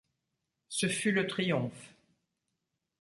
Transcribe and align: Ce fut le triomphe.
Ce 0.69 0.87
fut 0.87 1.11
le 1.11 1.27
triomphe. 1.27 1.93